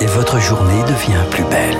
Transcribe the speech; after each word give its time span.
et 0.00 0.06
votre 0.06 0.40
journée 0.40 0.82
devient 0.82 1.24
plus 1.30 1.44
belle. 1.44 1.76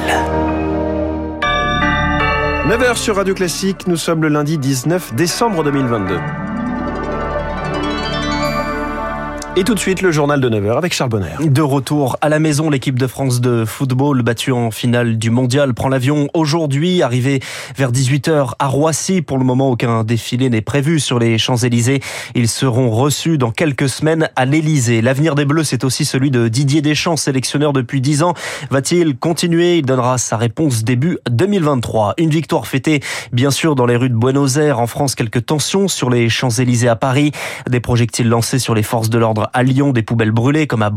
9h 2.68 2.96
sur 2.96 3.16
Radio 3.16 3.34
Classique, 3.34 3.86
nous 3.86 3.96
sommes 3.96 4.22
le 4.22 4.28
lundi 4.28 4.58
19 4.58 5.14
décembre 5.14 5.62
2022. 5.64 6.18
Et 9.58 9.64
tout 9.64 9.74
de 9.74 9.78
suite, 9.78 10.02
le 10.02 10.12
journal 10.12 10.38
de 10.38 10.50
9h 10.50 10.76
avec 10.76 10.92
Charles. 10.92 11.06
De 11.40 11.62
retour 11.62 12.18
à 12.20 12.28
la 12.28 12.38
maison, 12.38 12.68
l'équipe 12.68 12.98
de 12.98 13.06
France 13.06 13.40
de 13.40 13.64
football 13.64 14.20
battue 14.20 14.52
en 14.52 14.70
finale 14.70 15.16
du 15.16 15.30
mondial 15.30 15.72
prend 15.72 15.88
l'avion 15.88 16.28
aujourd'hui, 16.34 17.00
arrivé 17.00 17.40
vers 17.74 17.90
18h 17.90 18.50
à 18.58 18.66
Roissy. 18.66 19.22
Pour 19.22 19.38
le 19.38 19.44
moment, 19.44 19.70
aucun 19.70 20.04
défilé 20.04 20.50
n'est 20.50 20.60
prévu 20.60 21.00
sur 21.00 21.18
les 21.18 21.38
Champs-Élysées. 21.38 22.00
Ils 22.34 22.48
seront 22.48 22.90
reçus 22.90 23.38
dans 23.38 23.50
quelques 23.50 23.88
semaines 23.88 24.28
à 24.36 24.44
l'Élysée. 24.44 25.00
L'avenir 25.00 25.34
des 25.34 25.46
Bleus, 25.46 25.64
c'est 25.64 25.84
aussi 25.84 26.04
celui 26.04 26.30
de 26.30 26.48
Didier 26.48 26.82
Deschamps, 26.82 27.16
sélectionneur 27.16 27.72
depuis 27.72 28.02
10 28.02 28.24
ans. 28.24 28.34
Va-t-il 28.70 29.16
continuer? 29.16 29.78
Il 29.78 29.86
donnera 29.86 30.18
sa 30.18 30.36
réponse 30.36 30.84
début 30.84 31.16
2023. 31.30 32.12
Une 32.18 32.28
victoire 32.28 32.66
fêtée, 32.66 33.00
bien 33.32 33.50
sûr, 33.50 33.74
dans 33.74 33.86
les 33.86 33.96
rues 33.96 34.10
de 34.10 34.16
Buenos 34.16 34.58
Aires. 34.58 34.80
En 34.80 34.86
France, 34.86 35.14
quelques 35.14 35.46
tensions 35.46 35.88
sur 35.88 36.10
les 36.10 36.28
Champs-Élysées 36.28 36.88
à 36.88 36.96
Paris. 36.96 37.32
Des 37.70 37.80
projectiles 37.80 38.28
lancés 38.28 38.58
sur 38.58 38.74
les 38.74 38.82
forces 38.82 39.08
de 39.08 39.16
l'ordre 39.16 39.45
à 39.52 39.62
Lyon, 39.62 39.92
des 39.92 40.02
poubelles 40.02 40.32
brûlées 40.32 40.66
comme 40.66 40.82
à 40.82 40.90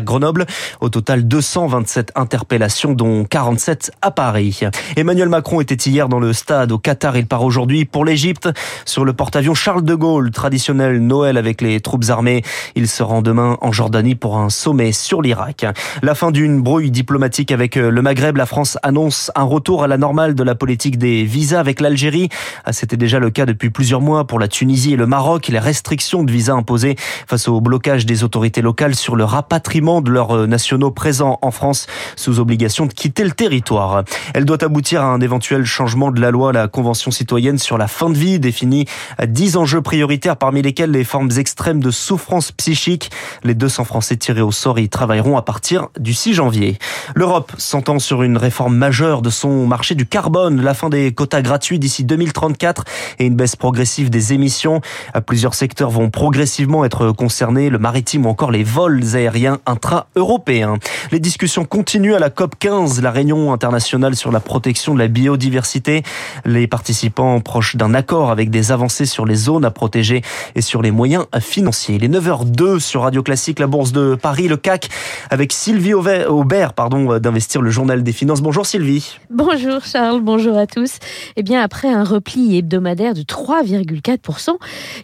Grenoble. 0.00 0.46
Au 0.80 0.88
total, 0.88 1.26
227 1.26 2.12
interpellations, 2.14 2.92
dont 2.92 3.24
47 3.24 3.92
à 4.02 4.10
Paris. 4.10 4.60
Emmanuel 4.96 5.28
Macron 5.28 5.60
était 5.60 5.74
hier 5.74 6.08
dans 6.08 6.20
le 6.20 6.32
stade 6.32 6.72
au 6.72 6.78
Qatar. 6.78 7.16
Il 7.16 7.26
part 7.26 7.42
aujourd'hui 7.42 7.84
pour 7.84 8.04
l'Égypte 8.04 8.48
sur 8.84 9.04
le 9.04 9.12
porte-avions 9.12 9.54
Charles 9.54 9.84
de 9.84 9.94
Gaulle, 9.94 10.30
traditionnel 10.30 11.00
Noël 11.00 11.36
avec 11.36 11.60
les 11.60 11.80
troupes 11.80 12.04
armées. 12.08 12.42
Il 12.74 12.88
se 12.88 13.02
rend 13.02 13.22
demain 13.22 13.56
en 13.60 13.72
Jordanie 13.72 14.14
pour 14.14 14.38
un 14.38 14.50
sommet 14.50 14.92
sur 14.92 15.22
l'Irak. 15.22 15.66
La 16.02 16.14
fin 16.14 16.30
d'une 16.30 16.62
brouille 16.62 16.90
diplomatique 16.90 17.52
avec 17.52 17.76
le 17.76 18.02
Maghreb. 18.02 18.36
La 18.36 18.46
France 18.46 18.78
annonce 18.82 19.30
un 19.34 19.44
retour 19.44 19.84
à 19.84 19.86
la 19.86 19.98
normale 19.98 20.34
de 20.34 20.42
la 20.42 20.54
politique 20.54 20.98
des 20.98 21.24
visas 21.24 21.60
avec 21.60 21.80
l'Algérie. 21.80 22.28
Ah, 22.64 22.72
c'était 22.72 22.96
déjà 22.96 23.18
le 23.18 23.30
cas 23.30 23.46
depuis 23.46 23.70
plusieurs 23.70 24.00
mois 24.00 24.26
pour 24.26 24.38
la 24.38 24.48
Tunisie 24.48 24.94
et 24.94 24.96
le 24.96 25.06
Maroc. 25.06 25.48
Les 25.48 25.58
restrictions 25.58 26.22
de 26.24 26.32
visas 26.32 26.54
imposées 26.54 26.96
face 27.26 27.48
au 27.48 27.60
blocage 27.60 27.91
des 28.00 28.24
autorités 28.24 28.62
locales 28.62 28.94
sur 28.94 29.16
le 29.16 29.24
rapatriement 29.24 30.00
de 30.00 30.10
leurs 30.10 30.34
euh, 30.34 30.46
nationaux 30.46 30.90
présents 30.90 31.38
en 31.42 31.50
France 31.50 31.86
sous 32.16 32.40
obligation 32.40 32.86
de 32.86 32.92
quitter 32.92 33.22
le 33.24 33.32
territoire. 33.32 34.04
Elle 34.32 34.46
doit 34.46 34.64
aboutir 34.64 35.02
à 35.02 35.06
un 35.06 35.20
éventuel 35.20 35.66
changement 35.66 36.10
de 36.10 36.20
la 36.20 36.30
loi. 36.30 36.52
La 36.52 36.68
Convention 36.68 37.10
citoyenne 37.10 37.58
sur 37.58 37.76
la 37.76 37.88
fin 37.88 38.08
de 38.08 38.16
vie 38.16 38.38
définit 38.40 38.86
10 39.22 39.56
enjeux 39.56 39.82
prioritaires 39.82 40.36
parmi 40.36 40.62
lesquels 40.62 40.90
les 40.90 41.04
formes 41.04 41.30
extrêmes 41.36 41.82
de 41.82 41.90
souffrance 41.90 42.50
psychique. 42.52 43.10
Les 43.44 43.54
200 43.54 43.84
Français 43.84 44.16
tirés 44.16 44.40
au 44.40 44.52
sort 44.52 44.78
y 44.78 44.88
travailleront 44.88 45.36
à 45.36 45.42
partir 45.42 45.88
du 45.98 46.14
6 46.14 46.32
janvier. 46.34 46.78
L'Europe 47.14 47.52
s'entend 47.58 47.98
sur 47.98 48.22
une 48.22 48.38
réforme 48.38 48.74
majeure 48.74 49.20
de 49.20 49.30
son 49.30 49.66
marché 49.66 49.94
du 49.94 50.06
carbone, 50.06 50.62
la 50.62 50.72
fin 50.72 50.88
des 50.88 51.12
quotas 51.12 51.42
gratuits 51.42 51.78
d'ici 51.78 52.04
2034 52.04 52.84
et 53.18 53.26
une 53.26 53.36
baisse 53.36 53.56
progressive 53.56 54.08
des 54.08 54.32
émissions. 54.32 54.80
Plusieurs 55.26 55.54
secteurs 55.54 55.90
vont 55.90 56.10
progressivement 56.10 56.84
être 56.84 57.12
concernés. 57.12 57.68
Le 57.68 57.78
maritime 57.82 58.24
ou 58.26 58.28
encore 58.30 58.52
les 58.52 58.62
vols 58.62 59.16
aériens 59.16 59.58
intra-européens. 59.66 60.76
Les 61.10 61.18
discussions 61.18 61.64
continuent 61.64 62.14
à 62.14 62.20
la 62.20 62.30
COP 62.30 62.54
15, 62.58 63.02
la 63.02 63.10
réunion 63.10 63.52
internationale 63.52 64.14
sur 64.14 64.30
la 64.30 64.40
protection 64.40 64.94
de 64.94 65.00
la 65.00 65.08
biodiversité. 65.08 66.04
Les 66.44 66.66
participants 66.68 67.40
proches 67.40 67.76
d'un 67.76 67.92
accord 67.92 68.30
avec 68.30 68.50
des 68.50 68.70
avancées 68.70 69.04
sur 69.04 69.26
les 69.26 69.34
zones 69.34 69.64
à 69.64 69.70
protéger 69.70 70.22
et 70.54 70.62
sur 70.62 70.80
les 70.80 70.92
moyens 70.92 71.26
financiers. 71.40 71.98
Les 71.98 72.08
9h02 72.08 72.78
sur 72.78 73.02
Radio 73.02 73.22
Classique, 73.22 73.58
la 73.58 73.66
Bourse 73.66 73.90
de 73.90 74.14
Paris, 74.14 74.46
le 74.46 74.56
CAC, 74.56 74.88
avec 75.30 75.52
Sylvie 75.52 75.94
Aubert, 75.94 76.72
pardon, 76.74 77.18
d'investir 77.18 77.62
le 77.62 77.70
journal 77.70 78.04
des 78.04 78.12
finances. 78.12 78.42
Bonjour 78.42 78.64
Sylvie. 78.64 79.18
Bonjour 79.28 79.84
Charles, 79.84 80.20
bonjour 80.20 80.56
à 80.56 80.68
tous. 80.68 80.98
Eh 81.34 81.42
bien, 81.42 81.60
après 81.60 81.88
un 81.88 82.04
repli 82.04 82.58
hebdomadaire 82.58 83.14
de 83.14 83.22
3,4% 83.22 84.50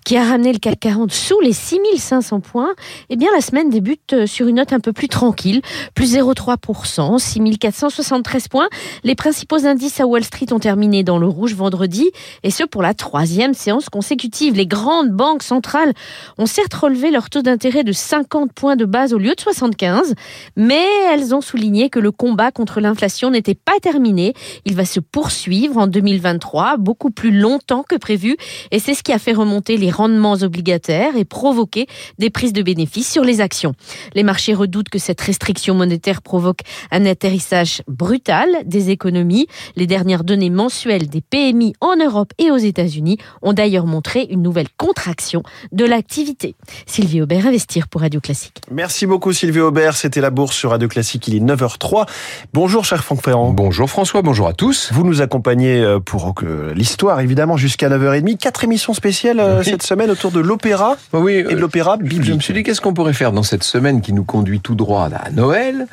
qui 0.05 0.17
a 0.17 0.23
ramené 0.23 0.53
le 0.53 0.61
CAC 0.61 0.79
40 0.79 1.13
sous 1.13 1.41
les 1.41 1.53
6500 1.53 2.41
points, 2.41 2.68
eh 3.11 3.17
bien 3.17 3.29
la 3.35 3.41
semaine 3.41 3.71
débute 3.71 4.13
euh, 4.13 4.27
sur 4.27 4.47
une 4.47 4.57
note 4.57 4.73
un 4.73 4.81
peu 4.81 4.93
plus 4.93 5.09
tranquille, 5.09 5.63
plus 5.95 6.15
0,3%, 6.15 7.19
6473 7.19 8.49
points. 8.49 8.69
Les 9.05 9.15
principaux 9.15 9.67
indices 9.67 10.01
à 10.01 10.07
Wall 10.07 10.25
Street 10.25 10.53
ont 10.53 10.59
terminé 10.59 11.03
dans 11.03 11.19
le 11.19 11.27
rouge 11.27 11.55
vendredi, 11.55 12.11
et 12.43 12.51
ce 12.51 12.65
pour 12.65 12.83
la 12.83 12.95
troisième 12.95 13.55
séance 13.55 13.89
consécutive. 13.89 14.55
Les 14.55 14.67
grandes 14.67 15.11
banques 15.11 15.43
centrales 15.43 15.93
ont 16.39 16.47
certes 16.47 16.75
relevé 16.75 17.11
leur 17.11 17.31
taux 17.31 17.43
d'intérêt 17.43 17.85
de 17.85 17.93
50 17.93 18.53
points 18.53 18.77
de 18.77 18.85
base 18.85 19.13
au 19.13 19.19
lieu 19.19 19.35
de 19.35 19.41
75, 19.41 20.15
mais 20.57 20.87
elles 21.13 21.35
ont 21.35 21.41
souligné 21.41 21.91
que 21.91 21.99
le 21.99 22.11
combat 22.11 22.51
contre 22.51 22.81
l'inflation 22.81 23.31
n'était 23.31 23.55
pas 23.55 23.79
terminé. 23.81 24.35
Il 24.65 24.75
va 24.75 24.85
se 24.85 25.01
poursuivre 25.01 25.79
en 25.79 25.87
2023, 25.87 26.77
beaucoup 26.77 27.11
plus 27.11 27.31
longtemps 27.31 27.85
que 27.89 27.97
prévu, 27.97 28.37
et 28.71 28.79
c'est 28.79 28.95
ce 28.95 29.03
qui 29.03 29.13
a 29.13 29.19
fait 29.19 29.33
remonter 29.33 29.77
les 29.77 29.91
rendements 29.91 30.35
obligataires 30.35 31.17
et 31.17 31.25
provoquer 31.25 31.87
des 32.19 32.31
prises 32.31 32.48
de 32.53 32.63
bénéfices 32.63 33.11
sur 33.11 33.25
les 33.25 33.41
actions. 33.41 33.75
Les 34.15 34.23
marchés 34.23 34.55
redoutent 34.55 34.89
que 34.89 34.99
cette 34.99 35.21
restriction 35.21 35.75
monétaire 35.75 36.23
provoque 36.23 36.61
un 36.91 37.07
atterrissage 37.07 37.83
brutal 37.89 38.49
des 38.65 38.91
économies. 38.91 39.47
Les 39.77 39.87
dernières 39.87 40.25
données 40.25 40.51
mensuelles 40.51 41.09
des 41.09 41.21
PMI 41.21 41.75
en 41.81 41.97
Europe 41.97 42.33
et 42.39 42.51
aux 42.51 42.57
États-Unis 42.57 43.19
ont 43.43 43.53
d'ailleurs 43.53 43.87
montré 43.87 44.27
une 44.31 44.43
nouvelle 44.43 44.69
contraction 44.77 45.43
de 45.73 45.85
l'activité. 45.85 46.55
Sylvie 46.87 47.23
Aubert, 47.23 47.47
Investir 47.47 47.89
pour 47.89 48.03
Radio 48.03 48.21
Classique. 48.21 48.61
Merci 48.71 49.07
beaucoup 49.07 49.33
Sylvie 49.33 49.61
Aubert, 49.61 49.97
c'était 49.97 50.21
la 50.21 50.31
bourse 50.31 50.57
sur 50.57 50.71
Radio 50.71 50.89
Classique, 50.89 51.29
il 51.29 51.37
est 51.37 51.41
9h03. 51.41 52.07
Bonjour 52.53 52.85
cher 52.85 53.03
Franck 53.05 53.23
Ferrand. 53.23 53.53
Bonjour 53.53 53.89
François, 53.89 54.23
bonjour 54.23 54.49
à 54.49 54.53
tous. 54.53 54.91
Vous 54.93 55.05
nous 55.05 55.23
accompagnez 55.23 55.81
euh, 55.81 56.01
pour 56.01 56.35
l'histoire 56.75 57.21
évidemment 57.21 57.57
jusqu'à 57.57 57.89
9h30. 57.89 58.37
Quatre 58.39 58.65
émissions 58.65 58.95
spéciales 58.95 59.41
euh, 59.41 59.63
cette 59.63 59.83
semaine 59.83 60.11
autour 60.11 60.31
de 60.31 60.41
l'opéra 60.41 60.97
oui, 61.13 61.35
et 61.35 61.43
de 61.43 61.49
euh, 61.51 61.61
l'opéra 61.61 61.97
biblique. 61.97 62.38
Je 62.39 62.43
me 62.43 62.45
suis 62.45 62.55
dit 62.55 62.63
qu'est-ce 62.63 62.81
qu'on 62.81 62.95
pourrait 62.95 63.15
faire 63.15 63.33
dans 63.33 63.43
cette 63.43 63.65
semaine 63.65 64.01
qui 64.01 64.13
nous 64.13 64.23
conduit 64.23 64.61
tout 64.61 64.77
droit 64.77 65.11
à 65.13 65.29
Noël 65.33 65.89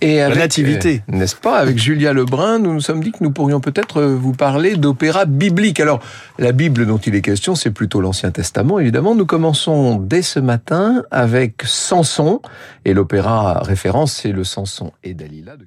et 0.00 0.22
avec, 0.22 0.34
la 0.34 0.40
nativité. 0.44 1.02
Euh, 1.12 1.16
n'est-ce 1.18 1.36
pas 1.36 1.58
Avec 1.58 1.76
Julia 1.76 2.14
Lebrun, 2.14 2.58
nous 2.58 2.72
nous 2.72 2.80
sommes 2.80 3.04
dit 3.04 3.12
que 3.12 3.22
nous 3.22 3.32
pourrions 3.32 3.60
peut-être 3.60 4.00
euh, 4.00 4.16
vous 4.16 4.32
parler 4.32 4.76
d'opéra 4.76 5.26
biblique. 5.26 5.78
Alors, 5.78 6.00
la 6.38 6.52
Bible 6.52 6.86
dont 6.86 6.96
il 6.96 7.14
est 7.14 7.20
question, 7.20 7.54
c'est 7.54 7.70
plutôt 7.70 8.00
l'Ancien 8.00 8.30
Testament, 8.30 8.78
évidemment. 8.78 9.14
Nous 9.14 9.26
commençons 9.26 9.96
dès 9.96 10.22
ce 10.22 10.40
matin 10.40 11.02
avec 11.10 11.64
Samson. 11.66 12.40
Et 12.86 12.94
l'opéra 12.94 13.60
référence, 13.60 14.14
c'est 14.14 14.32
le 14.32 14.44
Samson 14.44 14.92
et 15.04 15.12
Dalila 15.12 15.58
de 15.58 15.66